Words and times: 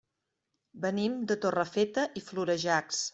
Venim 0.85 1.19
de 1.31 1.37
Torrefeta 1.43 2.07
i 2.23 2.27
Florejacs. 2.31 3.05